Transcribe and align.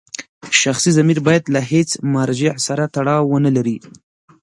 شخصي 0.61 0.89
ضمیر 0.97 1.19
باید 1.27 1.43
له 1.53 1.61
هېڅ 1.71 1.89
مرجع 2.13 2.53
سره 2.67 2.83
تړاو 2.95 3.23
ونلري. 3.31 3.77